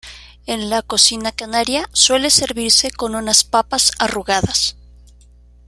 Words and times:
En 0.47 0.71
la 0.71 0.81
cocina 0.81 1.31
canaria 1.31 1.87
suele 1.93 2.31
servirse 2.31 2.89
con 2.89 3.13
unas 3.13 3.43
papas 3.43 3.91
arrugadas. 3.99 4.75